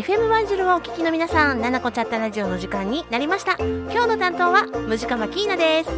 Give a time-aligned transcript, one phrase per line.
[0.00, 3.56] FM ワンジルをお聞きの皆さん、ななこちゃったラジオの時間になりました。
[3.58, 5.90] 今日の担当はムジカマキーナです。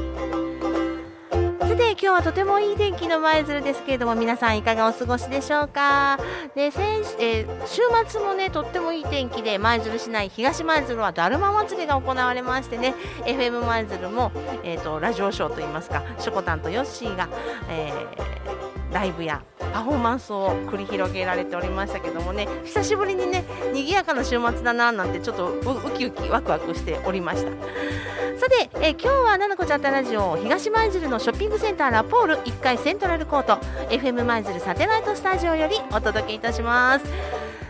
[1.61, 6.18] さて今日はとてもいい天気の舞鶴ですけれども皆さんいかがお過ごしでしょうか？
[6.57, 6.82] で先
[7.21, 12.95] えー週末もねとってもいい天気で舞鶴市内東舞鶴はだるま祭りが行われましてね
[13.25, 14.32] FM 舞鶴も、
[14.64, 17.29] えー、とラジオショーといいますかしょこたんとヨッシーが、
[17.71, 19.43] えーライブや
[19.73, 27.51] パフォーマンスを繰り広げられておりましたけどもね久しぶりにね賑やかな週末だななんてちょっとウキウキワクワクしておりました。
[28.43, 33.55] さて、え今日はななこちゃったラジオ東舞鶴のショッピングセンターラポール1階セントラルコート
[33.89, 37.05] FM 舞鶴サテライトスタジオよりお届けいたします。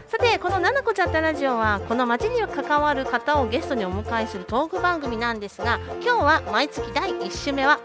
[0.08, 7.78] さてこの「ななこちゃったラジオは」この街に関わる方をゲストにお迎えするトーク番組なんですが今日は毎月第1週目は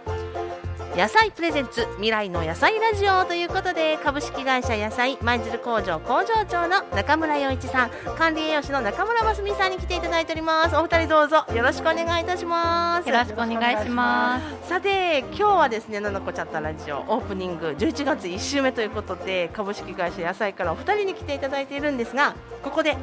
[0.98, 14.70] 野菜プレゼンツ未来の野菜ラジオということで株式会社野菜舞鶴工場工場長の中村洋一さん管理栄養士の中村真澄さんに来ていただいておりますお二人どうぞよろしくお願いいたしますよろしくお願いします。
[14.70, 22.98] さて今日はですね「ななこちゃったラジオ」オープニング11月1週目ということで株式会社野菜からお二人に来ていただいているんですがここで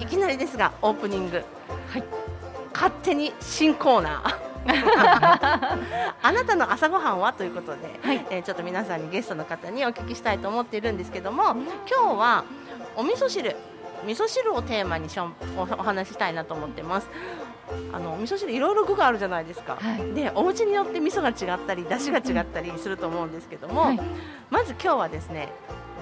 [0.00, 1.44] いきなりですがオープニング
[1.92, 2.04] はい
[2.74, 8.26] 勝手に新コーナーあなたの朝ごはんはということで、はい。
[8.30, 11.42] えーちょっと皆さんにゲストの方にお聞きしたいと思っているんですけども
[11.90, 12.44] 今日は
[12.96, 13.56] お味噌汁
[14.04, 17.08] 味噌汁をテーマにしょんおお話ししたいなと思ってます。
[17.92, 20.14] あのお味噌汁いろいろ具があるじゃないですか、はい。
[20.14, 24.00] でお家によって味噌が違ったり出汁が違ったりすると思うんですけども、はい。
[24.50, 25.52] まず今日はですね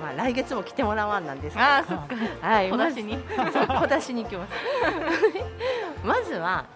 [0.02, 1.66] まあ、来月も来てもらわんなんですけど。
[1.66, 2.46] あーそっか。
[2.46, 3.16] はい、小出しに。
[3.80, 4.52] 小出しに行きます。
[6.04, 6.66] まずは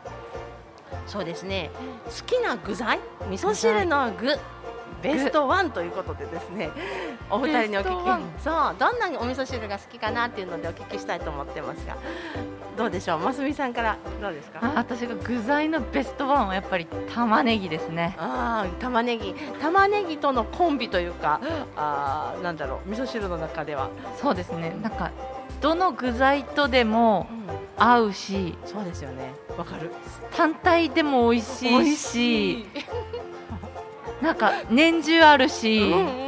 [1.06, 1.70] そうですね。
[2.04, 4.38] 好きな具材味噌汁の具
[5.02, 6.70] ベストワンということでですね。
[7.30, 8.42] お二人にお聞き。
[8.42, 11.96] そうどんなお味噌汁が好きかなっていうのでお聞きしたいと思ってますが。
[12.76, 13.18] どうでしょう？
[13.18, 14.60] ますみさんからどうですか？
[14.62, 18.16] あ私が具材のベストワンはやっぱり玉ねぎですね。
[18.18, 19.34] ああ玉ねぎ。
[19.60, 21.40] 玉ねぎとのコンビというか
[21.76, 24.76] あーなんだろう味噌汁の中では、そうですね。
[24.82, 25.10] なんか
[25.60, 27.26] どの具材とでも
[27.76, 29.32] 合うし、そうですよね。
[29.56, 29.90] わかる。
[30.36, 32.66] 単体でも美味しいし、い。
[34.22, 36.27] なんか年中あるし、うんうんうんうん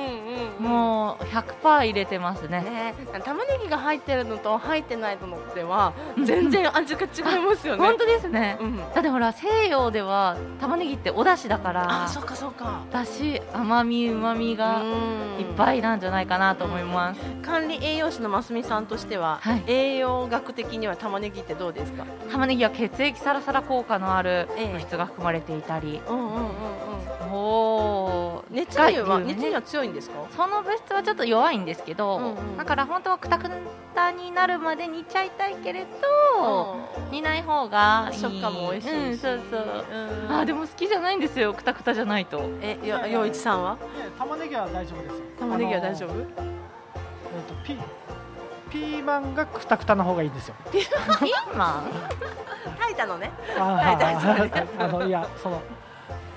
[0.60, 2.60] もう100%入れてますね。
[2.60, 2.94] ね
[3.25, 7.82] 玉ねぎが入ってるのと入ってないのでは全然味が違いますよね。
[7.84, 8.59] 本当ですね。
[8.60, 12.82] うん、だってほら西洋では玉ねぎってお出汁だからあ、そっかそっか。
[12.93, 14.82] だし甘み旨みが
[15.38, 17.21] いっぱいなんじゃないかなと思います。
[17.42, 22.04] 管理栄養士のますみさんとしては、はい栄養学的には玉ねぎってどうですか？
[22.31, 27.32] 玉ねぎは血液サラサラ効果のあるええ物質が含まれていたり、うんうんうんうん。
[27.32, 30.16] おー熱にはね熱には強いんですか？
[30.37, 32.56] その物質はちょっと弱いんですけど、うんうん。
[32.59, 33.49] だから本当はくたく
[33.94, 35.87] たになるまで煮ちゃいたいけれ
[36.37, 36.77] ど、
[37.11, 38.19] 煮ない方がいい。
[38.19, 38.94] 食感も美味しいし。
[38.97, 39.60] うん、そうそう、
[39.91, 40.33] うん。
[40.37, 42.41] あーでも好きじゃないんですよくたくたじゃないと。
[42.60, 43.78] えよ陽一さんは？
[44.19, 45.15] 玉ねぎは大丈夫です。
[45.15, 46.10] よ玉ねぎは大丈夫？
[46.10, 46.22] あの？
[46.22, 47.77] えっ、とピ
[48.71, 50.55] ピーマンがくたくたの方がいいんですよ。
[50.71, 51.91] ピーマン？
[52.78, 53.31] 炊いたのね。
[53.59, 55.60] あはい大丈夫ーあのいやその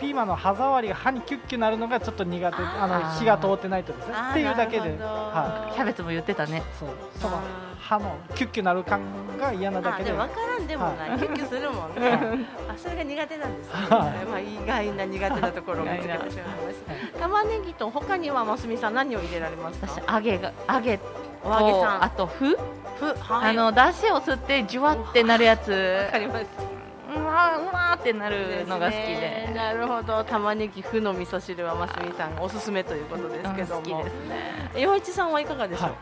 [0.03, 2.57] ピーマンの歯触りが歯にキュッキュなるのがちょっと苦手。
[2.61, 4.13] あの火が通ってないとですね。
[4.31, 4.89] っていうだけで。
[4.99, 6.57] はキャベツも言ってたね。
[6.57, 6.89] いそう。
[7.21, 7.41] そのあ
[7.79, 8.99] 歯のキュッキュなる感
[9.39, 10.11] が嫌なだけで。
[10.11, 12.45] あでも分からんでもない、はキュッキュするもんね。
[12.67, 13.73] あそれが苦手なんですね。
[13.73, 14.25] はい。
[14.25, 16.35] まあ意外な苦手なところを見つけてしまいまし
[17.13, 17.19] た。
[17.19, 19.87] 玉ねぎと他にはますみさん何を入れられますか？
[19.87, 21.05] 私揚げが揚げと
[21.45, 22.03] お揚げさん。
[22.03, 22.57] あと麩、
[22.99, 23.51] ふはい。
[23.51, 25.71] あの出汁を吸ってジュワってなるやつ。
[25.71, 26.72] わかります。
[27.15, 29.53] うわーうわーってなるのが好きすねで。
[29.53, 30.23] なるほど。
[30.23, 34.03] 玉ねぎふの味噌汁はますみさんおすすめということですけども。
[34.03, 34.71] ですね。
[34.75, 35.89] 洋一さんはいかがでしょう？
[35.89, 35.95] はい。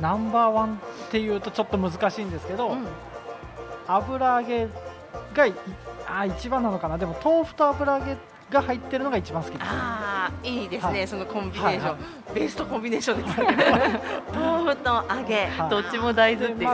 [0.00, 0.74] ナンバーワン
[1.06, 2.86] っていうとちょっと難しいんですけど、うん。
[3.86, 4.68] 油揚げ
[5.34, 5.54] がい
[6.06, 6.98] あー一番なのかな？
[6.98, 8.16] でも豆腐と油揚げ
[8.50, 9.62] が入ってるのが一番好きです。
[9.68, 11.08] ああいいですね、はい。
[11.08, 11.96] そのコンビネーション、はいは
[12.34, 13.46] ベストコンビネーションですね。
[14.34, 15.70] 豆腐と揚げ、はい。
[15.70, 16.70] どっちも大豆っていう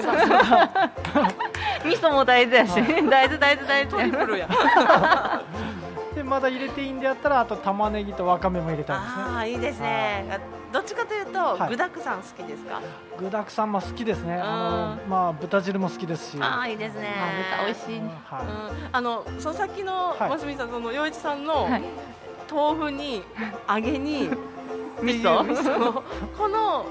[1.84, 4.49] 味噌も大豆やし、は大豆大豆大トリ豆プルや。
[6.14, 9.23] でまだ入れていいんであったらあと玉ねぎとわかめも入れたいですね。
[9.23, 10.38] ああいいですね。
[10.70, 11.70] どっちかというと、はい。
[11.70, 12.81] 具だくさん好きですか？
[13.19, 14.38] 具だくさんも好きですね。
[14.43, 16.38] あうのまあ豚汁も好きですし。
[16.40, 17.08] ああいいですね。
[17.19, 18.11] あ豚美味しいうん、
[18.93, 20.28] あのそのさっきのはい。
[20.28, 21.82] ますみさんその洋一さんの、はい。
[22.50, 23.23] 豆腐に
[23.67, 24.28] 揚げに
[25.00, 25.41] 味噌？
[25.41, 26.03] 味 噌
[26.37, 26.85] この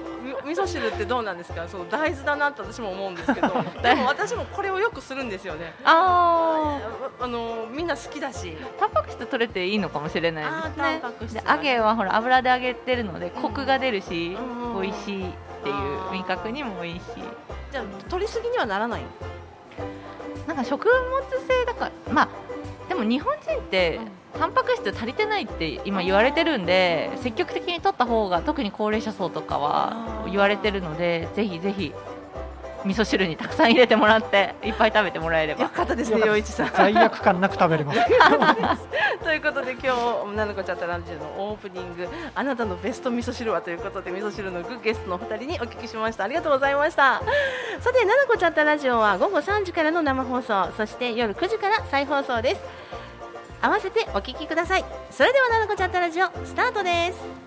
[0.43, 1.67] み味噌汁ってどうなんですか？
[1.67, 3.47] その大豆だなって私も思うんですけど
[3.81, 5.73] でも私もこれをよくするんですよね。
[5.83, 6.79] あ
[7.19, 8.47] あのみんな好きだし。
[8.49, 10.73] ータンパク質取れていいのかもしれないですね。
[10.77, 11.33] タンパク質。
[11.35, 14.81] で揚げはほら油で揚げてるのでコクが出るし、うん。
[14.81, 15.33] 美味しいっ
[15.63, 16.95] ていう味覚にもい。
[16.95, 17.01] いし
[17.71, 19.01] じゃあ取りすぎにはならない？
[20.47, 22.27] なんか食物性だからまあ
[22.91, 24.01] でも日本人って
[24.37, 31.93] タンパク質足りてないって今言われてるんで積極的に取った方が特に高齢者層とかは言われてるのでぜひぜひ
[32.83, 36.71] 味噌汁にたくさん入れてもらっていっぱい食べてもらえれよばかったですね陽一さん。
[36.75, 37.99] 罪悪感なく食べれます。
[39.23, 39.93] ということで今
[40.29, 46.23] 日ななこちゃったラジオのオープニングあなたのベスト味噌汁はということで味噌汁のグゲストのお二人にお聞きしました。
[46.23, 47.21] ありがとうございました。
[47.79, 52.80] さてななこちゃったラジオは午後3時からの生放送そして夜9時から再放送です
[53.61, 57.41] 合わせてお聞きくださいそれではななこちゃったラジオスタートです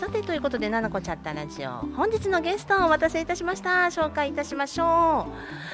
[0.00, 3.70] さてということで、ななこちゃったラジオ、本日のゲストをお待たせいたしました。
[3.86, 5.26] 紹介いたしましょ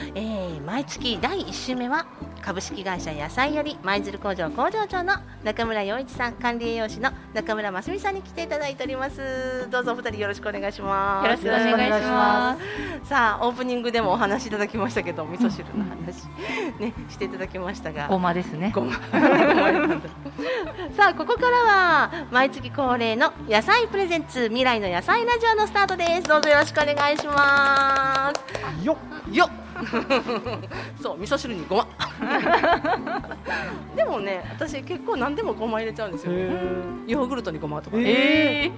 [0.05, 0.13] う。
[0.15, 2.07] えー毎月第1週目は、
[2.47, 9.69] 株式会社野菜より舞鶴工場工場長の中村洋一さん、管理栄養士の中村真澄さんに来ていただいております。
[9.69, 11.45] どうぞお二人よろしくお願いします。
[11.45, 12.57] よろしくお願いしま
[13.03, 16.29] すさあ、オープニングでもお話しいただきましたけど、味噌汁の話、
[16.79, 18.07] ね、していただきましたが。
[18.07, 18.71] ごまですね。
[18.73, 18.93] ごま。
[20.97, 26.23] さあここからは毎月恒例の野菜プレゼンツ未来の野菜ラジオのスタートです。
[26.23, 28.87] どうぞよろしくお願いします。
[28.87, 28.97] よ
[29.33, 29.35] っ。
[29.35, 29.66] よっ
[31.01, 31.87] そう味噌汁にごま。
[33.95, 36.51] でもね私結構何でもごま入れちゃうんですよ、へ
[37.07, 38.73] ヨーグルトにごまとか、ええ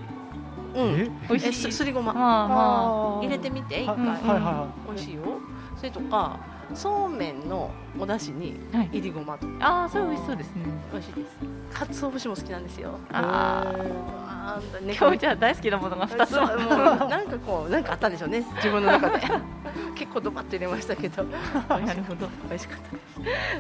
[0.75, 0.87] うん。
[1.01, 1.05] え？
[1.05, 1.73] え美味しい。
[1.73, 2.13] すすりごま。
[2.13, 4.23] まあま入れてみて一は回、はいはい。
[4.43, 5.23] は美味しいよ。
[5.77, 6.37] それとか
[6.75, 8.91] そうめんのお出汁にあはい。
[8.93, 9.53] いりごまとか。
[9.61, 10.65] ああそれ美味しそうですね。
[10.93, 11.37] 美味しいです。
[11.73, 12.99] 鰹節も好きなんですよ。
[13.13, 14.97] あーあーね。
[14.99, 16.43] 今日じゃあ大好きなものが2つも。
[16.43, 18.45] うなんかこうなんかあったんでしょうね。
[18.57, 19.21] 自分の中で。
[19.95, 21.25] 結構ドバッと入れましたけど。
[21.25, 22.29] なるほど。
[22.49, 23.03] 美味しかったで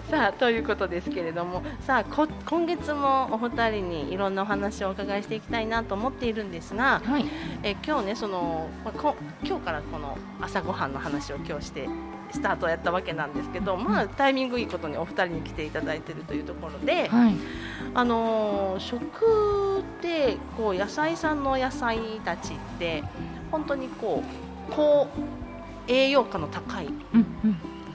[0.05, 0.11] す。
[0.11, 1.63] さあということですけれども。
[1.81, 7.25] さあこ今月もお二人にいろんなお話をお伺いしていきたいなと思っているんですがはい。
[7.63, 11.89] え今日ねそのまあこ今日からこの朝ごはんの話を今日して
[12.31, 17.35] スタートをやったわけなんですけど、まあ、タイミングいいことにお二人に来ていただいているというところで、はい。
[17.95, 23.03] あのー食ってこう野菜産の野菜たちって
[23.51, 24.23] 本当にこ
[24.71, 25.09] う高
[25.87, 26.89] 栄養価の高い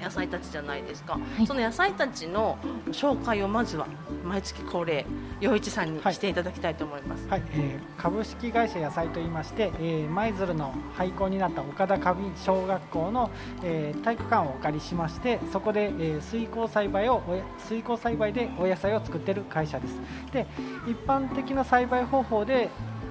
[0.03, 1.47] 野菜たちじゃないですか、い。
[1.47, 2.57] その野菜たちの
[2.91, 3.87] 紹介をまずは
[4.23, 5.05] 毎月恒例
[5.39, 6.13] 陽一さんにはい。
[6.13, 7.27] していただきたいと思います。
[7.27, 13.29] はい、えー株式会社野菜といいまして、えー舞鶴の廃校になった岡田花瓶小学校の、
[13.63, 17.21] えー体育館をお借りしましてそこで、えー水耕栽培を
[17.59, 19.95] 水耕栽培でお野菜を作っている会社です。
[20.31, 20.45] で
[20.87, 22.69] 一般的な栽培方法で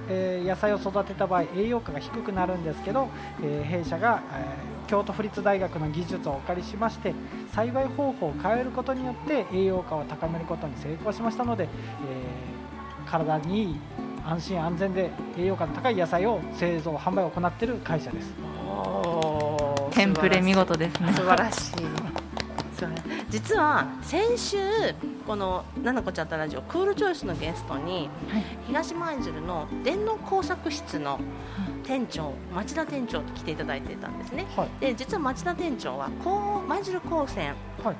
[0.09, 3.07] えー野菜を育てた場合栄養価が低くなるんですけど、
[3.41, 7.13] えー弊社が、えー京都府立大学の技術をお借りしまして
[7.51, 12.53] 栽培方法を変えることによって栄養価を高めることに成功しましたので、えー
[13.05, 13.75] 体にいい
[14.25, 18.33] 安心安全で栄養価の高い野菜を製造販売を行っている会社です。
[19.91, 21.13] テンプレ見事ですね。
[21.13, 22.02] 素晴らしい
[23.29, 24.57] 実は先週
[25.25, 28.43] この「ななこちゃったラジオ」クールチョイスのゲストに、はい。
[28.67, 31.19] 東舞鶴の電脳工作室の
[31.83, 34.45] 店長町田店長と来ていただいてたんですね。
[34.55, 34.69] はい。
[34.79, 37.53] で実は町田店長はこう舞鶴高専
[37.83, 37.95] はい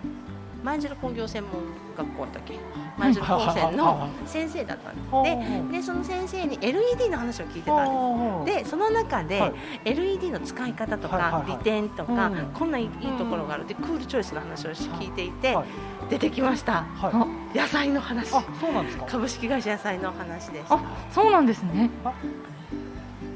[0.64, 1.52] 舞鶴工業専門
[1.98, 2.58] 学校だっけ？
[2.98, 9.54] 舞鶴高専の先生だったんですででその先生に LED の話を聞いてたんですでその中で、はい。
[9.86, 12.46] LED の使い方とか、利点とか、うん。
[12.54, 13.68] こんないいところがある。
[13.68, 15.66] でクールチョイスの話を聞いていて、はい。
[16.10, 16.84] 出てきました。
[16.96, 17.58] はい。
[17.58, 18.34] 野菜の話。
[18.34, 19.06] あそうなんですか。
[19.06, 20.76] 株式会社野菜の話でした。
[20.76, 21.90] あそうなんですね。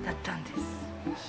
[0.05, 0.76] だったんです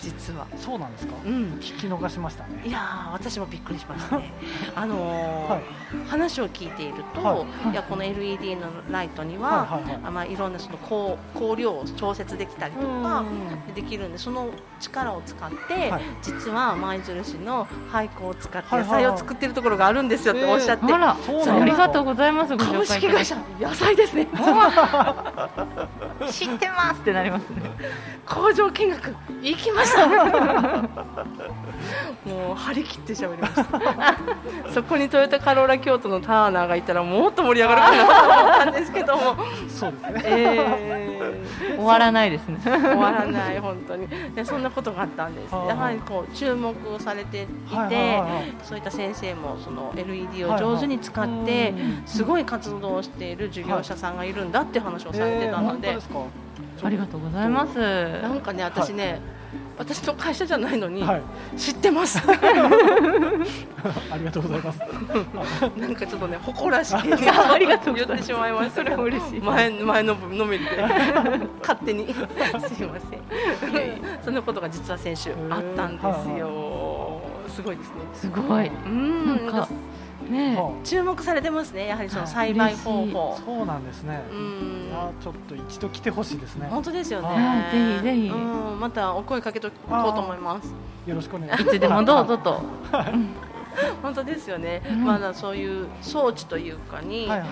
[0.02, 0.47] 実は。
[0.57, 1.14] そうなんですか？
[1.25, 1.33] うん。
[1.61, 2.62] 聞き逃しましたね。
[2.64, 4.33] いやー私もびっくりしましたね。
[4.75, 5.62] あのーはい。
[6.07, 7.71] 話を聞いていると、はい。
[7.71, 10.00] い、やこの LED のライトには、はいはいはい。
[10.04, 13.25] あまあ、いろんなその光光量を調節できたりとか
[13.75, 16.02] できるんでその力を使って、はい。
[16.23, 19.02] 実は舞鶴市の廃校を使って野はいはいはい。
[19.04, 24.26] 菜を作ってるところがあるんですよっておっしゃって、あらそうなんだありがとうございますご株式会社野菜ですね。
[26.30, 27.62] 知ってますってなりますね。
[28.26, 30.06] 工場見学行きました。
[32.28, 33.64] もう張り切って喋りました。
[34.75, 38.20] そこにトヨタカローラ京都のターナーがいたらもっと盛り上がるかなと思
[38.50, 39.37] ったんですけども。
[39.68, 40.23] そうですね。
[40.25, 41.76] えー。
[41.76, 42.58] 終わらないですね。
[42.64, 44.08] 終わらない本当に。
[44.35, 45.54] でそんなことがあったんです。
[45.54, 48.54] はあやはりこう注目をされていて、はいはいはいはい。
[48.62, 51.75] そういった先生もその LED を上手に使って
[52.06, 56.18] すごい活動をしている事業者さんがいるんだって話をされてたので、えー本当ですか。
[56.85, 57.78] ありがとうございます。
[58.23, 59.20] なんかね私ね、
[59.78, 61.23] 私の会社じゃないのに、はい、
[61.57, 62.19] 知ってます。
[62.26, 64.81] ありがとうございます。
[65.78, 69.40] なんかちょっとね誇らしげに ありがとう言ってしまいましたけどそれは嬉しい。
[69.40, 70.71] 前前ののめりで。
[71.61, 72.12] 勝手に。
[72.12, 73.21] すいません。
[74.25, 77.08] そんなことが実は先週あったんですよ
[77.49, 77.95] すごいですね。
[78.14, 78.69] すごい。
[78.69, 79.26] うん。
[79.26, 79.69] なんか
[80.28, 82.31] ねは注目されてますねやはりそのはい。
[82.31, 84.21] 栽培方あ法そうなんですね。
[84.31, 84.88] うん。
[84.88, 86.69] いやちょっと一度来てほしいですね。
[86.69, 87.73] 本当ですよね、はい。
[87.73, 88.28] ぜひぜひ。
[88.28, 90.73] うん、またお声かけとこうと思います。
[91.07, 91.76] よろしくお願いします。
[91.76, 92.62] いつでもどうぞと。
[94.02, 95.05] 本当ですよね、うん。
[95.05, 97.49] まだそういう装置というかに、はいはい。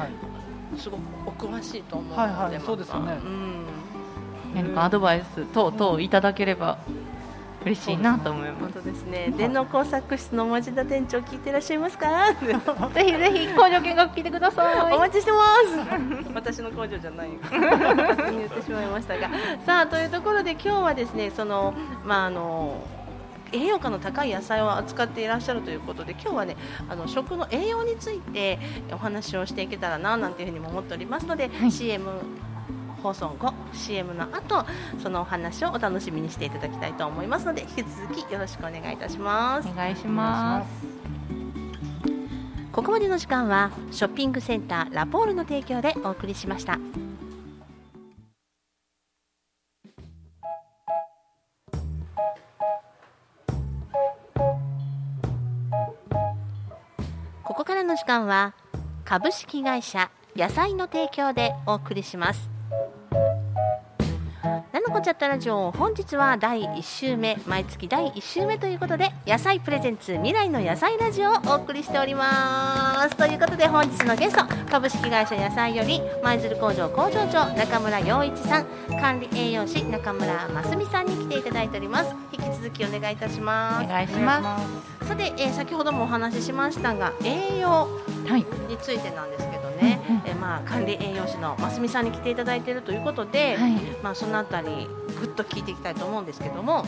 [0.77, 2.61] すごくお詳しいと思うので、はいはい。
[2.61, 3.19] そうですよね。
[3.23, 3.67] うん。
[4.55, 6.79] 何かアドバイス等々いただければ
[7.67, 9.35] 嬉しいなと思いま本当ですね。
[9.37, 12.29] 電脳工作室の町田店長聞いてらっしゃいますか？
[12.39, 12.47] す。
[12.47, 14.95] ぜひぜひ工場見学来てください。
[14.95, 15.39] お待ちしてま
[16.25, 16.31] す。
[16.33, 17.31] 私の工場じゃない。
[17.51, 19.29] 言ってしまいましたが、
[19.67, 22.87] さあというところで今日はですね、そのまああの。
[23.53, 26.57] 栄養価の高い野菜を扱っていらっしゃるということで今日はね
[26.89, 28.59] あの食の栄養について
[28.91, 32.11] お話をしていけたらななんていうふうにも思っておりますので、はい CM
[33.07, 34.65] 放送後 CM の後
[35.01, 39.69] そのお話をお楽しみにしていただきたいと思いますので引き続きよろしくお願いいたします。
[39.69, 40.69] お願いします。
[42.73, 46.79] ここまでの時間はショッピングセンターラポールの提供でお送りしました。
[57.45, 58.55] ここからの時間は
[59.05, 62.51] 株式会社野菜の提供でお送りします
[64.97, 78.67] こちゃったラジオ本日は第1週目毎月第1週目ということで野菜プレゼンツ未来の野菜ラジオをお送りしておりますということで本日のゲスト株式会社野菜より舞鶴工場工場長中村洋一さん
[78.99, 85.07] 管理栄養士中村真澄さんに来ていただいております引き続きお願いいたしますお願いします。
[85.07, 87.89] さて、えー先ほどもお話ししましたが栄養
[88.27, 88.45] はい。
[88.69, 93.73] についてなんですけどね、うんうんえーまあ管理栄養士の真澄さんに来ていただいているということで、はい。
[94.03, 94.89] まあそのあたり
[95.21, 96.85] ぐっと聞いていきたいと思うんですけども、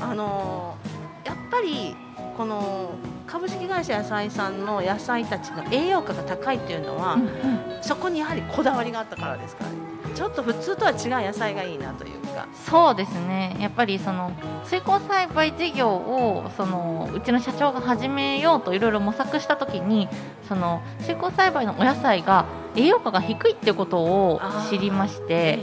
[0.00, 1.96] あのーやっぱり
[2.36, 2.90] この
[3.26, 7.82] 株式会社野菜さんの野菜たちの栄養価が高いっていうのは、うんうん。
[7.82, 9.70] そこにやはりこだわりがあったからですかね。
[10.14, 12.46] ちょっと普通とは違う野菜がいいなというか。
[12.66, 13.56] そうですね。
[13.60, 14.32] やっぱりその
[14.64, 20.08] 水耕栽培事業をそのうちの社長が始めようといろいろ模索したときに、
[20.48, 25.58] その水耕栽培のお野菜が栄養価が低いっていうことを知りまして、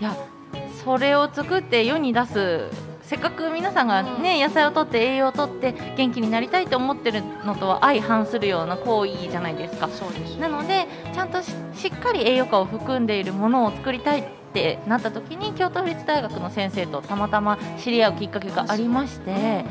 [0.00, 0.14] いや
[0.84, 2.70] それを作って世に出す
[3.06, 9.88] せっかく皆さんがね、野菜をとって栄養をとって元気になりたいと思ってるのとは相反するような行為じゃないですか。
[9.88, 19.64] そうですなのでちゃんとししっかり栄養価を含んでいるものを作りたいってなった時に京都府立大学の先生とたまたま知り合うきっかけがありまして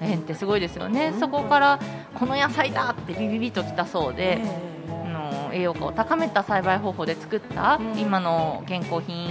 [0.00, 1.20] 縁ってすごいですよね、うん。
[1.20, 1.78] そこから
[2.14, 4.40] この野菜だってビビビときたそうで、
[4.88, 7.98] の栄養価を高めた栽培方法で作ったうん。
[7.98, 9.28] 今の健康品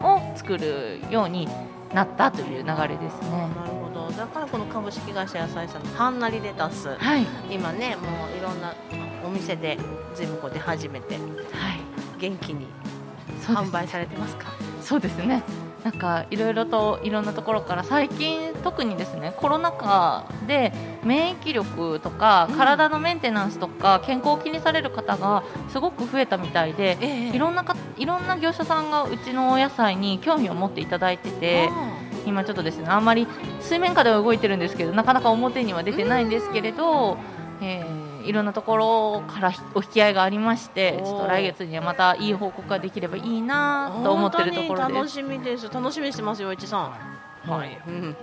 [0.00, 1.46] を作るように
[1.92, 3.50] なったという流れですね。
[3.52, 4.10] ーなるほど。
[4.12, 8.74] だからこの株式会社野菜さんのはんなりレタスはい、今ねもういろんな
[9.24, 9.78] お店で
[10.14, 11.22] 全部こう出始めてはい、
[12.18, 12.66] 元気に
[13.42, 14.52] 販売されてますか？
[14.82, 15.42] そうですね。
[15.84, 20.72] なんかいろいろといろんなところから最近特にですねコロナ禍で
[21.04, 22.56] 免疫力とかうん。
[22.56, 31.70] 体のメンテナンスとか健康を気にされる方がすごく増えたみたいでえいろんなかいろんな業者さんがうちのお野菜に興味を持っていただいてて
[32.26, 33.26] 今ちょっとですねあんまり
[33.60, 37.16] 水面下では動いてるんですけどなかなか表には出てないんですけれど、
[37.62, 44.82] えーいろんなところからお引き合いがありましてちょっと来月にはまたいい報告ができればいいなと思ってるところです。
[44.82, 47.80] 本当に楽しみです楽しみにしてますよ一さんはい。
[47.88, 48.16] うん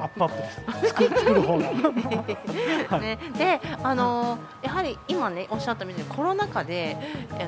[0.00, 0.88] アップアップです。
[0.88, 1.66] 作る作る方が。
[1.66, 6.96] は いね、で、あのーやはり今ねおっしゃったみたいにコロナ禍で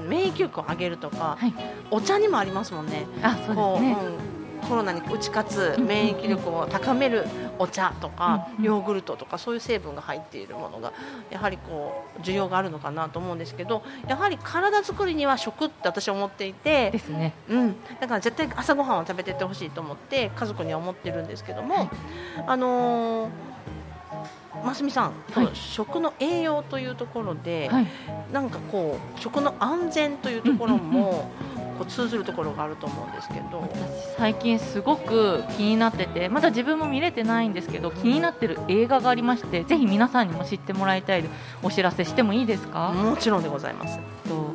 [0.06, 1.54] 免疫力を上げるとか、はい
[1.90, 3.06] お茶にもありますもんね。
[3.22, 3.96] あそうですね。
[4.62, 7.26] うんコロナに打ち勝つうん免疫力を高める
[7.58, 10.92] お茶とか、うんヨーグルトとかそういう成分が入っているものが
[11.30, 17.32] やはりこう需要があるのかなと思うんですけどやはり体作りには食って私は思っていてですね。
[17.48, 21.90] うん、だから絶対朝ごはんを食べていってほしいと思って家族には思ってるんですけども、
[22.46, 23.30] あのー、
[24.64, 27.86] ますみさん、この食の栄養というところで、はい。
[28.32, 31.30] なんかこう食の安全というところも、
[31.80, 41.24] こう通ずるところがあると思うんですけど、私最近すごく気になっててまだ自分も見れてないんですけど気になってる映画がありましてぜひ皆さんにも知ってもらいたい
[41.62, 43.98] お知らせしてもいいですか、もちろんでございます。
[44.28, 44.52] と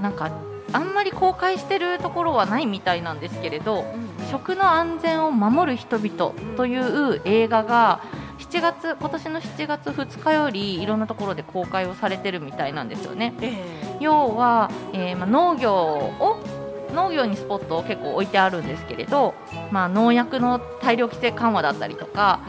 [0.00, 0.30] なんか
[0.72, 3.84] あんまり公開してるところはないみたいなんですけれど
[4.30, 8.00] 食の安全を守る人々という映画が
[8.50, 13.34] 7月今年の7月2日よりいろんなところで公開をされてるみたいなんですよね。
[13.40, 16.38] え要は、えーまあ、農業を
[16.94, 19.34] 農業にスポットを結構置いてあるんですけれど、
[19.70, 22.40] まあ、農薬の大量規制緩和だったりとか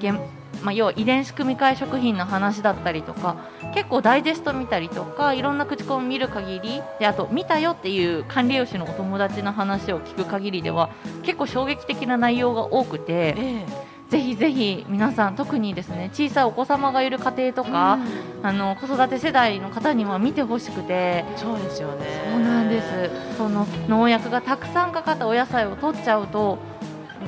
[0.00, 0.16] えうん。
[0.18, 3.36] 現まあ、要は遺伝子組み換え食品の話だったりとか
[3.74, 10.90] 結構ダイジェスト見たりとかいろんな口コミ見る限りであと見たよっていう管理栄養士のお友達の話を聞く限りでは
[11.22, 13.66] 結構衝撃的な内容が多くてえ
[14.08, 18.46] ぜひぜひ皆さん特にですね小さいお子様がいる家庭とえか、うん。
[18.46, 22.06] あの子育て世代の方には見てほしくてそうですよね。
[22.32, 23.36] そうなんです。
[23.36, 26.58] その農薬がたくさんかかったお野菜を取っちゃうと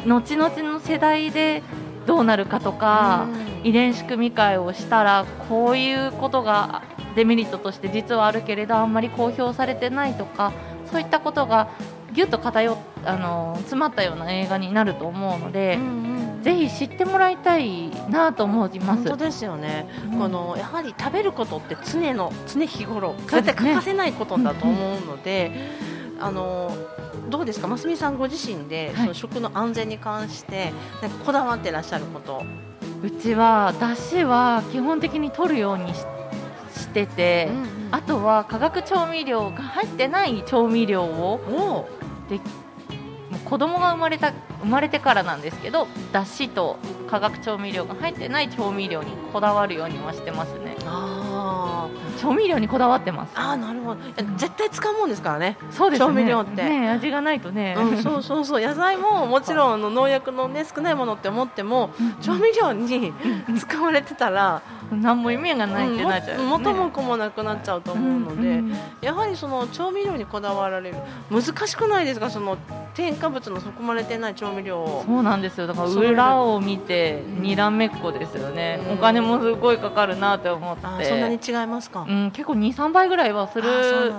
[0.06, 1.62] 後々の世代で
[2.06, 3.26] どうなるかとか、
[3.64, 6.82] 遺伝子組み換えをしたらこういうことが
[7.16, 10.52] デメリットとして実はあるけれどあんまり公表されてないとか
[10.90, 11.68] そういったことが
[12.14, 19.02] ぎゅっと偏っあの詰まったような映画になると思うので、うんうんぜひ知ってもらいたいなと思います。
[19.02, 20.18] 本当ですよね、うん。
[20.18, 25.52] このやはり食べることって常の常日頃絶対欠かせないことだと思うので、
[26.20, 26.72] あの
[27.28, 28.96] どうですか、ますみさんご自身で、はい。
[28.96, 32.42] その食の安全に関してなんかこだわってらっしゃること、
[33.02, 36.04] うちはだしは基本的に取るようにし
[36.74, 37.50] してて、
[37.90, 41.88] あとは化学調味料が入ってない調味料をおも
[42.30, 42.34] う
[43.48, 46.76] 子供が生まれた生まれてからなんですけどだしと
[47.08, 50.76] 化学調味料が入ってない調味料にこだわるようにはしてますね。
[52.18, 53.32] 調味料にこだわってます。
[53.34, 54.00] あーなるほど。
[54.36, 56.06] 絶対使うもんですからね、そうですね。
[56.06, 56.64] 調味料って。
[56.64, 58.62] ね味がないとね、うん、そうそうそう。
[58.62, 63.12] 野菜ももちろんあの農薬の、ね、少ないものって思っても調味料に
[63.58, 70.96] 使われてたら、何も意味がないってなっちゃう、うんも元も子もなくなっちゃうと思うので、んんやはりその調味料にこだわられる。
[71.30, 72.30] 難しくないですか？
[72.30, 72.56] その
[72.94, 74.82] 添加物の含まれてない調味料。
[74.82, 75.66] をそうなんですよ。
[75.66, 77.42] だから裏を見てうん。
[77.42, 78.92] にらめっこですよね、うん。
[78.94, 80.86] お金もすごいかかるなって思って。
[80.86, 84.14] あそんなに違いますか、うん、結構23倍ぐらいはすあそうる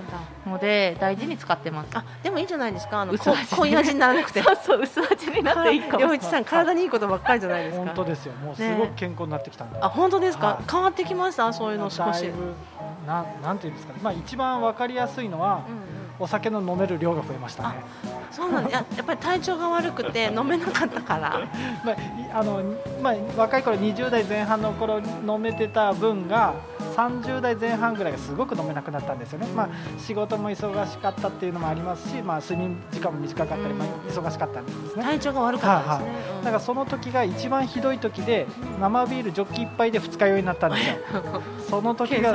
[0.45, 1.89] ので大事に使ってます。
[1.93, 3.01] あでもいいじゃないですか？
[3.01, 4.41] あの薄こ味濃い味にならなくて。
[4.43, 6.05] そうそう薄味になっていいかも。
[6.05, 7.85] 良一さん体にいいことばっかりじゃないですか。
[7.85, 8.33] 本当ですよ。
[8.43, 10.71] もうすごく健康になってきたんで、あ本当ですか、はい。
[10.71, 11.51] 変わってきました？
[11.51, 12.29] そういうの少し、
[13.07, 15.79] ななんていうんですかね、まあ、一番わかりやすいのは、うんうん。
[16.21, 17.75] お酒の飲める量が増えましたね、
[18.29, 18.69] そうなんだ。
[18.71, 21.39] ややっぱり体調が悪くて 飲めなかったから。
[21.83, 21.97] まあい
[22.33, 22.61] あの
[23.01, 26.53] まあ、若い頃20代前半の頃飲めてた分が
[27.07, 38.47] 30代前半ぐらいがすごく飲めなくなったんですよね、まあ、仕事も忙しかったっていうのもありますし、まあ、睡眠時間も短かったり、うんまあ、忙しかったんですね、体調が悪かったですね、うんだからその時が一番ひどい時で
[38.79, 40.95] 生ビールジョッキ1杯で二日酔いになったんですよ。
[41.69, 42.33] その時が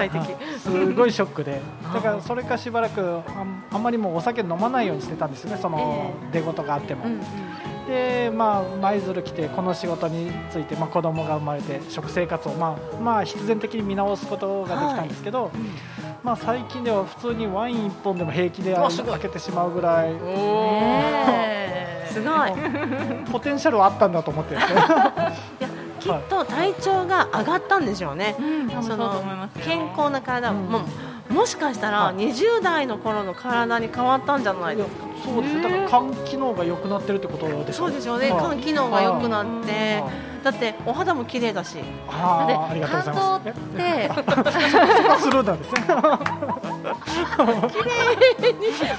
[0.59, 1.61] すごいショックで。
[1.93, 3.05] だからそれからしばらくあ
[3.43, 5.59] んあんまりもうお酒飲まないようにしてたんですよね。
[5.61, 7.21] その出事があっても、うんうん
[7.87, 15.51] でまあ舞鶴来てこの仕事について、まあ、子供が生まれて食生活を、まあまあ、必然的に見直すことができたんですけど、
[16.23, 20.15] まあ、最近では普通にワイン1本でも平気で開けてしまうぐらい。
[22.09, 22.53] すごい。
[23.31, 24.57] ポテンシャルはあったんだと思って
[25.99, 30.69] きっと体調が上がったんでしょうね、うん、その健康な体、うん
[31.29, 32.17] ももしかしたらはい。
[32.17, 38.41] 20代の頃の体に変わったんじゃないですか、そうですだから肝機能が良くなってるってことですそうですよね、はい。
[38.41, 40.45] 肝機能が良くなって、はい。
[40.45, 43.21] だってお肌も綺麗だし、あありがとうございます。
[43.21, 45.81] 肝臓ってえ そこはスルーなんですね。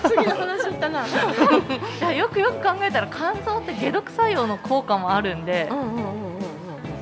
[0.09, 1.05] 次の話したな。
[1.05, 1.09] い
[2.01, 5.69] やよくよく考えたら肝臓って解毒作用の効果もあるんで。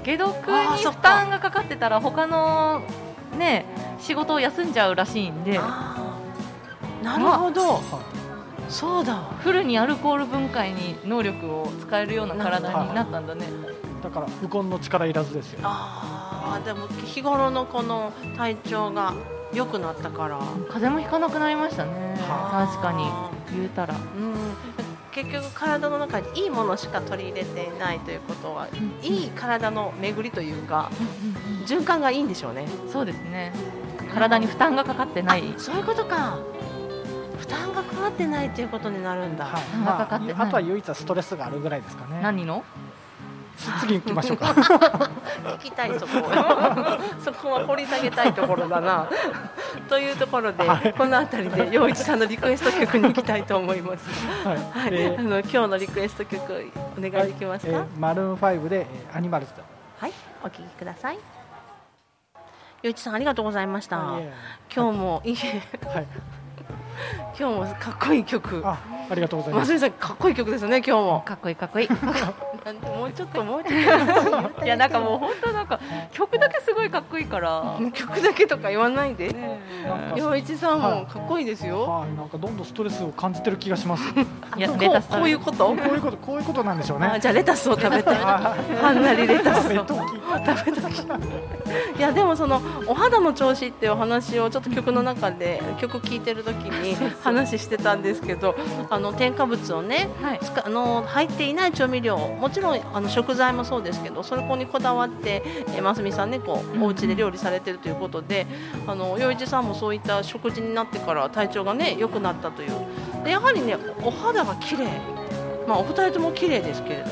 [0.06, 2.82] 解毒に負担がかかってたら他の
[3.38, 3.66] ね
[4.04, 5.58] 仕事を休んじゃうらしいんで。
[7.02, 7.82] なるほど、
[8.68, 9.14] そうだ。
[9.14, 9.20] わ。
[9.40, 13.46] フルにアルコール分解に能力を使えるような体になったんだね。
[14.04, 15.62] だからウコンの力いらずですよ。
[15.64, 19.14] ああ、でも日頃のこの体調が
[19.54, 20.38] 良くなったから。
[20.68, 22.18] 風邪もひかなくなりましたね。
[22.28, 23.06] は確かに。
[23.56, 23.94] 言うたら。
[23.94, 24.34] うん。
[25.14, 28.68] 結局体の中にいいものしか取り入れていないということは、
[29.04, 30.90] いい体の巡りというか
[31.68, 32.68] 循環がいいんでしょうね。
[32.92, 33.54] そうですね
[34.14, 35.54] 体に負担がかかってない。
[35.56, 36.38] あそういうことか。
[37.38, 39.46] 負担がかかってないということになるんだ。
[39.46, 39.64] はい。
[39.86, 40.08] あ、
[40.44, 42.20] あとは唯一はストレスがあるぐらいですかね。
[42.22, 42.64] 何の？
[43.82, 44.46] 次行きましょうか。
[45.60, 46.14] 聞きたいそこ。
[47.24, 49.08] そこは掘り下げたいところだな。
[49.90, 50.94] というところで、はい。
[50.94, 54.10] この辺りで陽一さんのリクエスト曲に行きたいと思います。
[54.48, 57.74] はい、はい、えあの今日のリクエスト曲お願いできますか？
[57.74, 59.52] はい、えーマルーン5で、えーアニマルズ。
[60.46, 61.18] お聴きください
[62.84, 63.98] 陽一さんありがとうございました。
[63.98, 64.24] はい
[64.74, 65.48] 今日もいいは
[66.02, 66.08] い。
[67.40, 68.62] 今日もかっこいい曲。
[68.66, 68.78] あ
[69.10, 71.24] ありがとうございまますさんかっこいい曲ですよね今日も。
[71.26, 71.90] かっこいいかっこいい。
[72.66, 75.80] なんでもうちょっともうちょっといやなんかもう本当なんか
[76.12, 77.78] 曲だけすごいかっこいいから。
[77.94, 79.36] 曲だけとか言わないで。
[80.16, 81.84] 洋一さんもかっこいいですよ。
[81.84, 84.04] はいなんかどんどんストレスを感じてる気がします。
[84.58, 85.06] いやこレタス。
[85.08, 85.68] うこういうこと？
[85.68, 87.08] こういうことこういうことなんでしょうね。
[87.08, 88.16] あじゃあレタスを食べたい。
[88.22, 89.68] あはんなりレタス。
[89.68, 90.00] を食べとき。
[90.44, 90.94] 食べとき
[91.98, 98.56] いやでもそのお肌の調子っていうお話をちょっと曲の中で曲聴いてる時に話してたんですけど
[98.94, 100.40] あの添加物をねはい。
[100.42, 108.46] つかあの入っていない調味料もちろんあの食材もそうですけどそれこにこだわってえーますみさんねこうお家で料理されてるということで
[108.88, 112.72] あの洋一さんもそういった食事になってから体調がね良くなったという。
[113.24, 114.88] でやはりねお肌が綺麗。
[115.68, 117.06] まあお二人とも綺麗ですけれ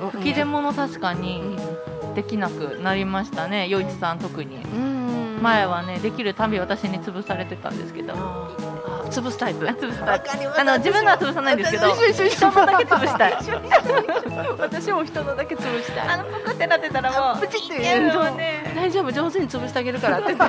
[0.00, 1.56] ど吹き出物確かに
[2.14, 4.56] できなくなりましたね余一さん特に。
[4.56, 5.02] うん
[5.42, 8.14] 前はねできるたび私に潰されてたんですけど
[9.12, 9.68] 潰すタイプ？
[9.68, 11.92] あ潰すタイプあの自分のは潰さないんですけど。
[11.92, 13.36] 人のだけ潰したい。
[14.58, 16.08] 私も人のだけ潰したい。
[16.08, 17.78] あのぷくってなってたらもうプチって
[18.74, 20.18] 大丈夫上手に潰してあげるから。
[20.20, 20.44] って言って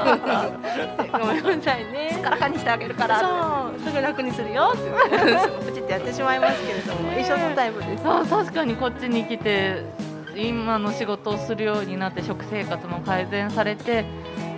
[1.12, 2.20] ごめんなさいね。
[2.24, 3.20] からかにしてあげるから。
[3.20, 3.28] そ
[3.78, 3.80] う。
[3.82, 4.74] すぐ楽にするよ
[5.66, 8.04] プチってやってしまいますけれども、ね一緒のタイプです。
[8.06, 9.84] あ確かにこっちに来て
[10.36, 14.06] 今の仕事をするようになって食生活も改善されて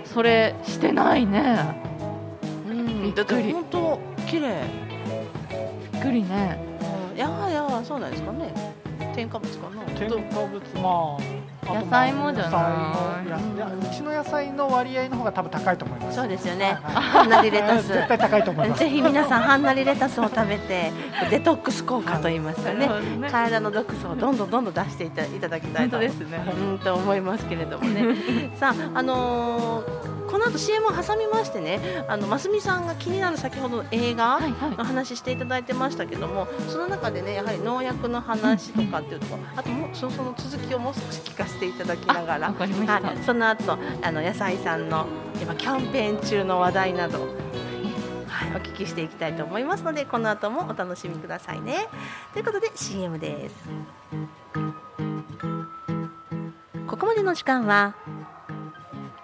[0.04, 1.58] それしてないね。
[1.90, 1.95] うん
[3.14, 3.52] びっくり。
[3.52, 4.62] 本当綺麗。
[5.92, 6.58] びっくりね。
[7.12, 7.18] うん。
[7.18, 8.52] やはやそうなんですかね。
[9.14, 9.82] 添加物かな。
[9.98, 13.90] 添加物まあ野菜もじゃない。
[13.90, 16.16] うちの野菜の割合の方が多分高いと思います。
[16.16, 16.64] そうですよね。
[16.64, 17.04] はいはい。
[17.18, 17.88] はんなりレタス。
[17.88, 18.78] 絶対高いと思います。
[18.80, 20.92] ぜひ皆さんはんなりレタスを食べて
[21.30, 22.88] デトックス効果といいますかね。
[23.30, 26.38] 体の毒素をどんどんどんどん出していたいただきたいと本当ですね。
[26.46, 28.16] うんと思いますけれどもね。
[28.56, 45.06] さああのーこの後 CM を挟みましてねあのますみさんが気になる先ほどの映画はいはいの話していただいてましたけどもその中でねやはり農薬の話とかっていうところあともうそその続きをもう少し聞かせていただきながらわかりました、はい、その後あの野菜さんの
[45.40, 47.28] 今キャンペーン中の話題など、はい、
[48.54, 51.88] お聞きしていきたいと思いますのでこの後もお楽しみくださいね。
[52.32, 53.54] ということで CM です。
[56.86, 57.94] ここまでの時間は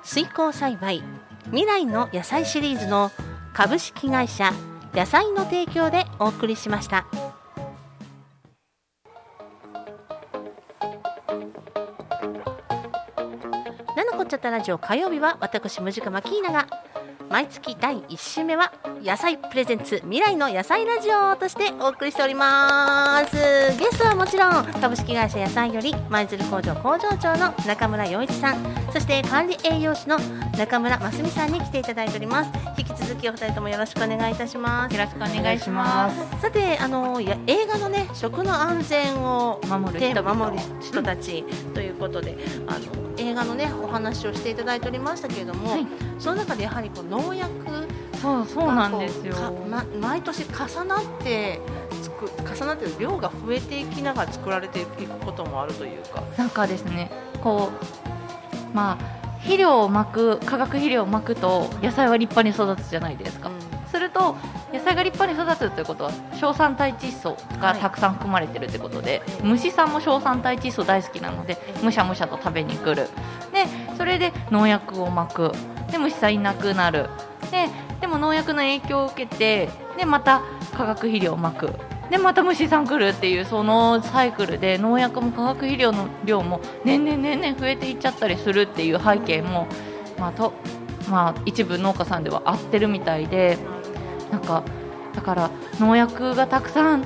[0.03, 1.03] 水耕栽培
[1.51, 3.11] 未来の野菜シリーズの
[3.53, 4.53] 株式会社
[4.95, 7.07] 野菜の提供でお送りしました。
[13.97, 16.67] なのこっちゃったラジオ火曜日は私ムジカマキーナが
[17.31, 23.72] 毎月第1週目は野菜プレゼンツ未来の野菜ラジオとしてお送りしております
[24.23, 30.17] もちろん株式会社野菜より舞鶴工場工場長の中村洋一さんそして管理栄養士の
[30.57, 32.51] 中村真澄さんに来ていただいております。
[32.79, 34.95] 引き続きお二人ともよろしくお願いいたします。
[34.95, 36.41] よろしくお願いします。
[36.41, 41.43] さてあのや映画のね食の安全を守るテ守る人たち
[41.75, 42.81] ということであの
[43.17, 45.87] 映画のねお話をしていただいておりましたけれども、はい。
[46.21, 47.51] その中でやはりこう農薬
[48.23, 49.35] そうそうがなんですよ。
[49.69, 51.61] ま毎年重なって
[52.01, 56.23] つく重なってる量が増えていきながら作られていくこともあるというか。
[56.39, 57.11] なんかですね
[57.43, 57.71] こ
[58.73, 63.51] うまあ肥料をまく化学肥料をまくと野菜は立派に育つじゃないですか、
[63.91, 64.37] すると
[64.73, 73.09] 野菜が立派に育つということは硝酸体窒素がたくさん含まれてるってことで、はい虫さんも硝酸体窒素大好きなのでむしゃむしゃと食べに来る。
[73.53, 73.67] で
[73.99, 75.51] それで農薬をまく。
[75.91, 77.11] で虫さんいなくなる。
[77.51, 77.69] で
[78.03, 80.43] でも農薬の影響を受けてでまた
[80.75, 81.71] 化学肥料をまく。
[82.11, 89.67] でまた虫さん来るっていうそのサイクルで農薬も化学肥料の量も年々年々増えていっちゃったりするっていう背景も、
[90.19, 90.53] まあと
[91.09, 93.57] まあ、一部農家さんでは合ってるみたいで
[94.31, 94.63] なんか
[95.15, 97.05] だから農薬がたくさん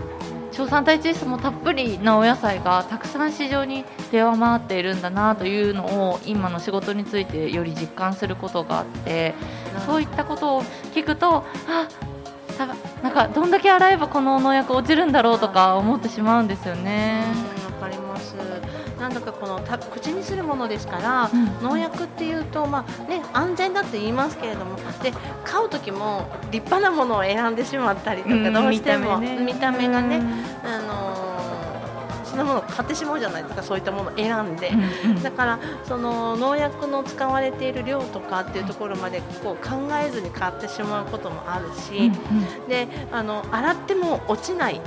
[0.56, 9.34] 硝酸体窒素もたっぷりなお野菜がたくさん市場に出回っているんだなというのを今の仕事についてより実感することがあって
[9.84, 10.62] そういったことを
[10.94, 11.88] 聞くとあ
[12.56, 17.22] さなんかどんだけ洗えばこの農薬落ちるんだろうとか思ってしまうんですよね。
[17.58, 18.34] うんわかります
[18.98, 21.62] なんだかこのた口にするものですから、うん。
[21.62, 25.12] 農薬っていうと、まあね、安全だって言いますけれどもで
[25.44, 29.88] 買う時も立派なものを選んでしまったりとか、うんどうしても見た目ね。
[29.88, 30.22] がね、
[30.64, 31.26] あのー
[32.36, 34.70] そものを買ってしまうじゃないですかそういったものを選んで。
[35.22, 42.12] だからその農薬の使われている量とかっていうところまでこう考えずに買ってしまうこともあるし、
[42.68, 44.80] であの洗っても落ちないっ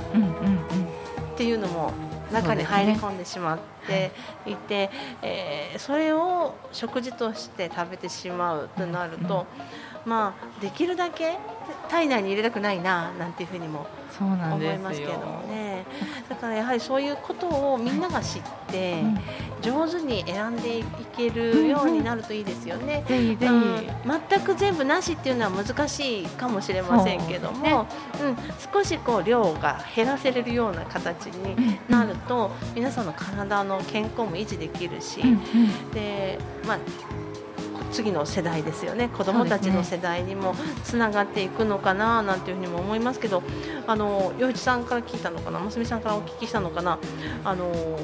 [1.36, 1.92] ていうのも
[2.32, 4.12] 中に入り込んでしまって
[4.46, 9.46] いてそ,、えーそれを食事として食べてしまうとなると、
[10.04, 11.36] まあ、できるだけ
[11.88, 13.86] 体内に入れたくないななんていうふうにも
[14.20, 15.12] 思いますけど。
[15.12, 15.49] もね
[16.28, 19.18] だからやはりそういうことをみんなが知って、うん。
[19.60, 20.84] 上手に選んでい
[21.16, 23.04] けるようになるといいですよね。
[23.08, 23.40] うん
[24.28, 27.86] 全く全部なしっていうのは難しいかもしれませんけども
[28.20, 28.36] う、ん、
[28.72, 35.22] 少しこう量が減らせれるような形になると皆さんの体の健康も維持できるし、
[35.92, 36.78] でまあ
[37.90, 39.08] 次の世代ですよね。
[39.08, 43.42] 子どもたちの世代にもつながっていくのかななんていうふうにも思いますけど
[43.86, 46.98] あの洋一さんから聞いたのかなますみさんからお聞きしたのかな
[47.44, 47.98] あの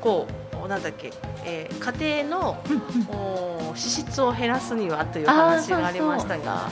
[0.00, 0.26] こ
[0.64, 1.12] うなんだっけ、
[1.44, 2.62] えー家庭の
[3.08, 6.68] お脂質を減らすにはという話がありましたが。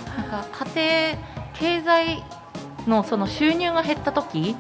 [0.74, 2.24] 家庭経済
[2.86, 4.56] のその収入が減った時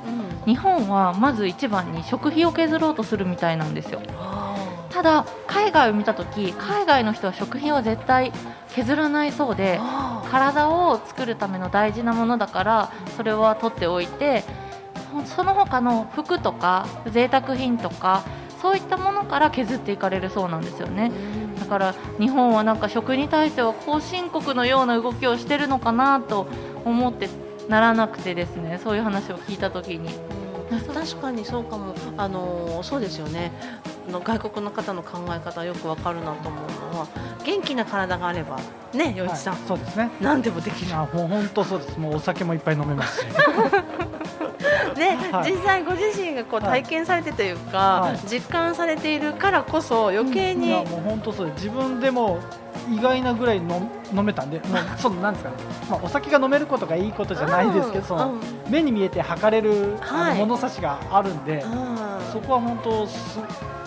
[0.46, 0.52] うん。
[0.52, 4.00] 日本はまず一番に食費を削ろうとするみたいなんですよ。
[4.18, 4.47] あ
[4.90, 8.32] ただ海外を見た時海外の人は食費は絶対
[8.70, 14.44] 削らないそうであ体を作るための大事なものだからそれは取っておいて
[15.12, 18.24] ほその他の服とか贅沢品とか
[18.60, 21.12] そういったものから削っていかれるそうなんですよね。
[21.60, 26.48] だから日本はなんか食に対しては後進国のような動きをしてるのかなと
[26.84, 27.28] 思って
[27.68, 30.12] ならなくてですねそういう話を聞いた時に。
[30.70, 30.80] うん。
[30.94, 33.52] 確かにそうかも、あのーそうですよね。
[33.84, 37.06] あの外国の方の考え方よくわかるなと思うのは
[37.44, 38.58] 元気な体があれば
[38.92, 40.10] ね洋一さん、はいそうですね。
[40.20, 41.98] 何でもできる、あもう本当そうです。
[41.98, 43.26] もうお酒もいっぱい飲めますし。
[44.96, 45.52] ねはい。
[45.52, 48.18] 実際ご自身がこうはい体験されてというか、はい。
[48.28, 52.38] 実感されているからこそ余計に、いやもう本当そう自分でも
[52.90, 55.56] 意外なぐらいの飲めたんでもうそのなんですかね、
[55.90, 58.40] まあ、お酒が飲めることがいいことじゃないですけど、そのうん。
[58.70, 59.96] 目に見えて測れる、
[60.36, 62.32] 物差しがあるんで、うん。
[62.32, 63.38] そこは本当す、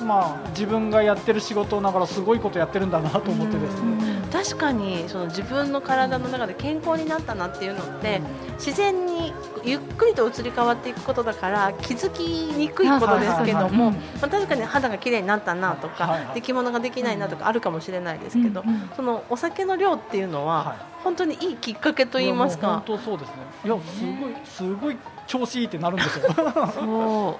[0.03, 8.21] まあ、自分がやってる仕事ながらすごいことやってるんだなと思ってですね、確かにその自分の体の中で健康になったなっていうのって、
[8.57, 18.63] 自然にゆっくりと移り変わっていくことだから気づきにくいことですけども、はいまあ、確かに肌が綺麗になったなとか、はいはい出来物ができないなとかあるかもしれないですけど、
[18.95, 20.77] そのお酒の量っていうのは、はい。
[21.03, 22.67] 本当にいいきっかけと言いますか。
[22.67, 23.35] 本当そうですね。
[23.65, 24.97] いやすごいすごい
[25.27, 26.31] 調子いいってなるんですよ。
[26.73, 27.39] そ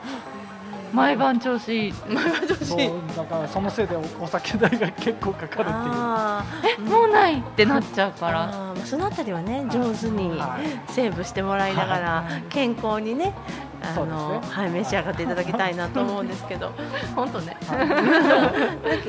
[0.94, 0.96] う。
[0.96, 1.94] 毎晩調子いい。
[1.94, 5.68] そうだからそのせいでおお酒代が結構かかるっていう。
[5.70, 6.90] あー。
[6.90, 8.44] もうないってなっちゃうから。
[8.44, 10.92] あーまあそのあたりはね上手にはい。
[10.92, 12.44] セーブしてもらいながらはい。
[12.50, 13.34] 健康にね
[13.82, 16.72] あのねはい召し上がっていただきたいなと思うんですけど。
[17.16, 17.58] 本当ね。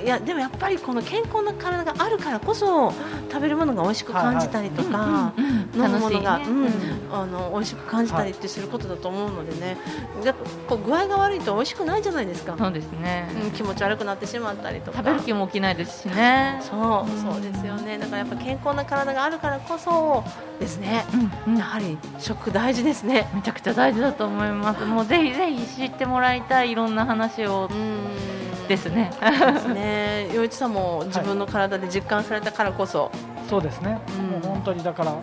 [0.04, 0.06] い。
[0.08, 2.92] やでもやっぱりこの健康な体があるからこそ
[3.30, 5.32] 食べるものが美味しく感じたりとか、
[5.74, 6.44] 飲むものが、ね。
[6.46, 9.76] うんあの美味しく感じたりってすることだと思うのでね、
[10.24, 10.32] だ
[10.66, 14.98] こう具合が悪いと美味しくないじゃないですか、そうですね、うん、気持ち悪くなってしまったりとか。
[14.98, 16.58] 食べる気も起きないですしね。
[16.62, 17.98] そうそうですよね。
[17.98, 20.24] だからやっぱ健康な体があるからこそ
[20.58, 21.04] ですね。
[21.46, 21.58] うんうん。
[21.58, 23.28] やはり食大事ですね。
[23.34, 27.68] めちゃくちゃ大事だと思いますもうぜひぜひ知ってもらいたいいろんな話を。
[27.70, 28.32] うん。
[28.68, 29.10] ですね。
[29.20, 30.30] ですね。
[30.34, 33.10] 洋一さんも自分の体で実感されたからこそ、
[33.48, 34.26] そうですね、うん。
[34.30, 35.20] もう本当にだからもう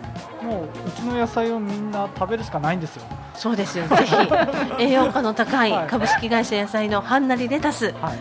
[0.86, 3.02] うちの野菜をみんな食べるしかないんですよ。
[3.34, 3.86] そうですよ。
[3.88, 4.14] ぜひ
[4.78, 5.86] 栄養価の高いはい。
[5.86, 8.18] 株式会社野菜のはんなりレタスはい。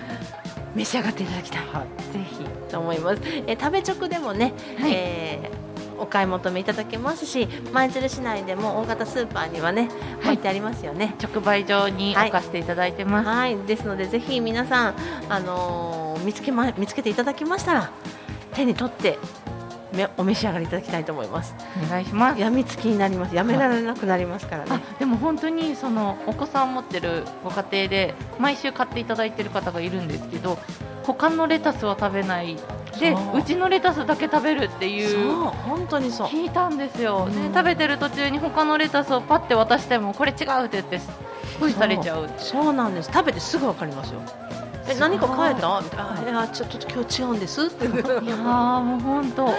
[0.75, 1.61] 召し上がっていただきたい。
[1.73, 2.13] はい。
[2.13, 3.21] ぜひと思います。
[3.47, 4.91] え食べ直でもね、はい。
[4.93, 5.58] えー
[6.01, 9.89] お買い求めいただけますし舞鶴市内でも大型スーパーにはね
[10.21, 14.95] はい置いてありますよね、直売所に置かせていただいてます、はい、ですのでぜひ皆さん、
[15.27, 17.91] あのー見つけま見つけていただきましたら
[18.53, 19.17] 手に取って
[19.93, 21.55] めお召し上がりいただきたいと思います。
[21.83, 23.35] お願いしますやみつきになります。
[23.35, 24.83] やめられなくなりますからあね。
[24.99, 30.59] でも本当にそのお子さん持ってるご家庭で毎週買っていただいてる方がいるんですけど
[31.13, 32.55] 他のレタスは食べない。
[32.99, 33.37] でそう。
[33.39, 36.27] うちのレタスだけ食べるっていう本当にそう。
[36.27, 37.53] 聞いたんですよ、でうん。
[37.53, 41.09] 食べてる途中に他のレタスをパッて渡してもこれ違うって言ってす
[41.59, 42.73] ごいされちゃうそう。
[42.73, 43.11] なんです。
[43.11, 44.21] 食べてすぐわかりますよ。
[44.87, 45.81] え何か変えた？
[45.81, 45.99] みたい
[46.33, 47.85] なあいやちょっと今日違うんですって。
[47.85, 49.51] いやーもう本当子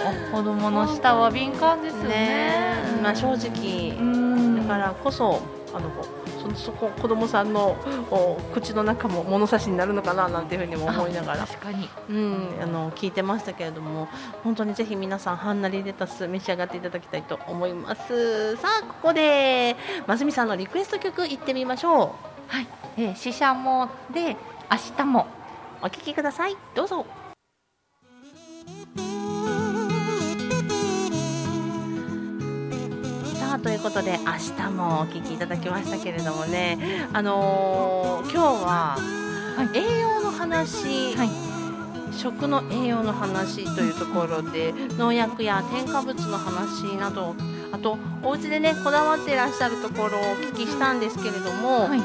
[0.43, 2.09] 供の舌は敏感ですよね。
[2.09, 3.97] ねまあ正直。
[3.97, 4.67] うん。
[4.67, 5.41] だからこそ
[5.73, 5.89] あの
[6.55, 7.77] そこ子供さんの
[8.09, 11.47] お口の中も物差しになるのかななんていうふうにも思いながら。
[11.47, 11.89] 確かに。
[12.09, 14.07] うん、あの聞いてましたけれども
[14.43, 18.55] 本当にぜひ皆さんはんなりレタス召し上がっていただきたいと思います。
[18.57, 19.75] さあここで
[20.07, 22.15] ますみさんのリクエスト曲いってみましょ
[22.47, 24.35] はい、えー、ししゃもで
[24.69, 25.27] 明日も。
[25.81, 26.55] うお聴きください。
[26.75, 27.05] どうぞ
[33.61, 38.97] ということで明日もお聴きいただきましたけれどもねあのー今日は
[39.55, 39.77] はい。
[39.77, 41.29] 栄養の話、はい。
[42.13, 47.35] 食の栄養の話というところで農薬や添加物の話など
[47.71, 52.01] あとお家でねこだわっていらっしゃるところをお聞きしたんですけれども、はい。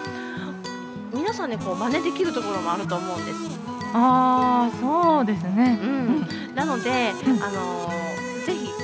[1.15, 3.39] 皆さんねこう真似できるところもあると思うんです。
[3.95, 5.79] ああそうですね。
[5.83, 7.43] うん、なので、うん。
[7.43, 8.26] あのー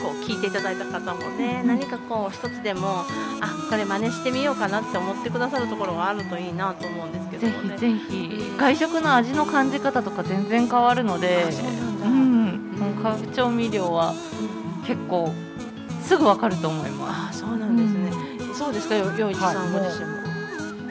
[0.03, 1.69] こう聞いていただいた方もね、うん。
[1.69, 3.05] 何かこう一つでも
[3.41, 7.75] あこれ真似してみようかなって思ってくださるところがあるといいなと思うんですけどね。
[7.75, 8.55] ひぜひ。
[8.59, 14.15] 外食の味の感じ方とか全然変わるのでうなん化学調味料は
[14.87, 15.33] 結構
[16.03, 18.55] すぐわかると思いまあそうなんですね。
[18.55, 18.97] そうですか？
[18.97, 20.23] よ陽一さんご自身も。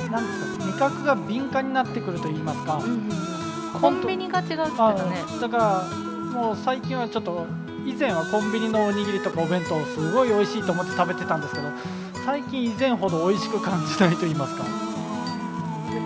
[0.10, 3.12] なんですか味覚が敏感になってくると言いますか、うんうんうん。
[3.12, 5.24] すコンビニが違うって言ったね。
[5.40, 5.84] だから
[6.32, 7.46] もう最近はちょっと
[7.86, 11.68] 以前はコンビニのおにぎりとかお弁当をすごい美味しいと思って食べてたんですけど
[12.26, 14.64] 最近以前ほど美味しく感じないと言いますか。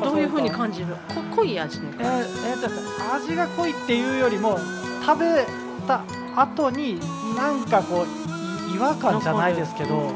[0.03, 0.87] どういう風にじ感じる？
[1.13, 4.57] こ濃い味にえーえー味が濃いっていうよりも
[5.05, 5.45] 食べ
[5.87, 6.03] た
[6.35, 6.99] 後に
[7.37, 10.11] なんかこうい違和感じゃないですけど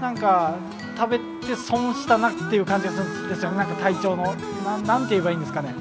[0.00, 0.56] なんか
[0.96, 3.56] 食べて損したなっていう感じがするんですよね。
[3.58, 5.74] なんか体調のななんて言えばいいんですかね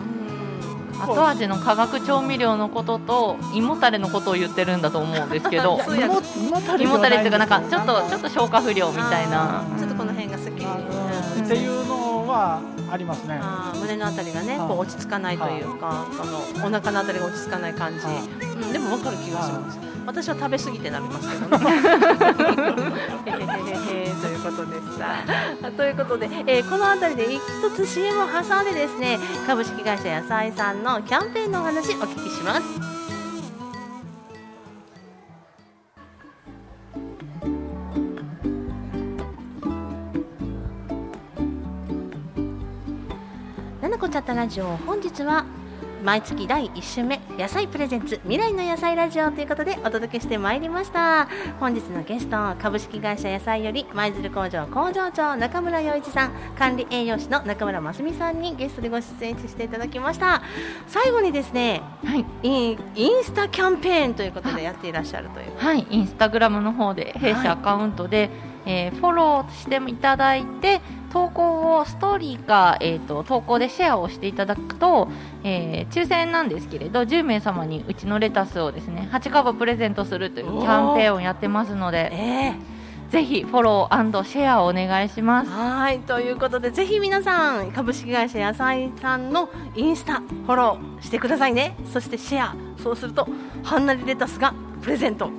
[1.06, 9.64] 後味の化学調味料のことと胃もたれのことを言ってるんだと思うんですけど胃もたれ胃もたれっていうかなんかちょっとちょっと消化不良みたいな。
[9.78, 11.46] ちょっとこの辺がすっきり、あうん。
[11.46, 11.81] っていうの
[12.32, 13.40] はありますね。
[13.80, 14.68] 胸のあたりがねはい。
[14.68, 18.16] こう落ち着かないというか、そのお腹のあたりが落ち着かない感じ、はい。
[18.18, 21.66] うん、でも分かる気がします、私は食べ過ぎてなりますけどね。
[23.26, 27.42] へへへへへということでしたということで、えーこのあたりで一
[27.76, 32.91] つ CM を挟んでですね株式会社野菜さんのキャンペーンのお話お聞きします
[44.02, 45.46] こちゃったラジオ本日は
[46.04, 51.28] 毎月第1週目野菜プレゼンツ未来の野菜ラジオということでお届けしてまいりました。
[51.60, 60.42] 本日のゲスト株式会社野菜より舞鶴工場工場長中村洋一さん管理栄養士の中村真澄さんにゲストでご出演していただきました。
[60.88, 62.26] 最後にですねはい。
[62.42, 68.32] インインスタキャンペーンということでやっていらっしゃるというはい、インスタグラムの方で弊社アカウントで、
[68.66, 75.10] えーフォローしていただいて投稿をストーリーか、えー、と投稿でシェアをしていただくと、
[75.44, 85.52] えー抽選なんですけれど10名様にうちのレタスをですね8株プレゼントするというキャンペーンをやってますのでええぜひフォローシェアをお願いします。
[85.52, 91.76] はいということでぜひ皆さん株式会社野菜さんのインスタフォローしてくださいね。
[91.92, 93.28] そしてシェアそうすると
[93.64, 95.30] はんなりレタスがプレゼント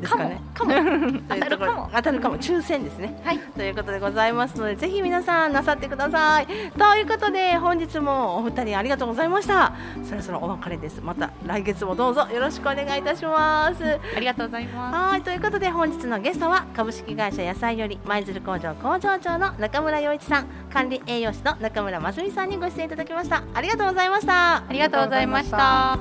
[0.00, 0.40] ですかね。
[0.54, 0.72] かも
[1.28, 1.90] 当たるかも。
[1.94, 2.38] 当たるかも。
[2.38, 3.20] 抽選ですね。
[3.24, 3.38] はい。
[3.38, 6.46] ということでございますのでぜひ皆さんなさってください。
[6.46, 9.72] ということで本日もお二人ありがとうございました。
[10.04, 11.00] そろそろお別れです。
[11.02, 12.26] また来月もどうぞ。
[12.32, 13.98] よろしくお願いいたします。
[14.16, 15.12] ありがとうございます。
[15.12, 15.22] はい。
[15.22, 20.46] ということで本日のゲストは株式会社野菜より舞鶴工場工場長の中村洋一さん。
[20.72, 23.42] 管理栄養士の中村真澄さんにご出演いただきました。
[23.54, 24.56] ありがとうございました。
[24.56, 25.98] ありがとうございました